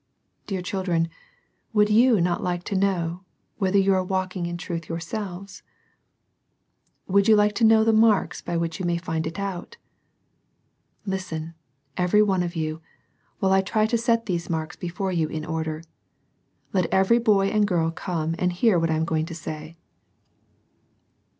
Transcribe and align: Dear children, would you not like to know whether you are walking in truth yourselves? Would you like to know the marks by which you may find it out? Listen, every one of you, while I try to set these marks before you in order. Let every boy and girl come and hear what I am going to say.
Dear 0.47 0.63
children, 0.63 1.09
would 1.73 1.91
you 1.91 2.19
not 2.21 2.41
like 2.41 2.63
to 2.63 2.75
know 2.75 3.23
whether 3.59 3.77
you 3.77 3.93
are 3.93 4.03
walking 4.03 4.47
in 4.47 4.57
truth 4.57 4.89
yourselves? 4.89 5.61
Would 7.05 7.27
you 7.27 7.35
like 7.35 7.53
to 7.57 7.63
know 7.63 7.83
the 7.83 7.93
marks 7.93 8.41
by 8.41 8.57
which 8.57 8.79
you 8.79 8.85
may 8.87 8.97
find 8.97 9.27
it 9.27 9.37
out? 9.37 9.77
Listen, 11.05 11.53
every 11.97 12.23
one 12.23 12.41
of 12.41 12.55
you, 12.55 12.81
while 13.37 13.51
I 13.53 13.61
try 13.61 13.85
to 13.85 13.95
set 13.95 14.25
these 14.25 14.49
marks 14.49 14.75
before 14.75 15.11
you 15.11 15.27
in 15.27 15.45
order. 15.45 15.83
Let 16.73 16.87
every 16.91 17.19
boy 17.19 17.49
and 17.49 17.67
girl 17.67 17.91
come 17.91 18.33
and 18.39 18.51
hear 18.53 18.79
what 18.79 18.89
I 18.89 18.95
am 18.95 19.05
going 19.05 19.27
to 19.27 19.35
say. 19.35 19.77